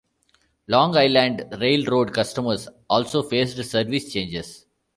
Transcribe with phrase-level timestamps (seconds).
[0.65, 4.65] Long Island Rail Road customers also faced service changes.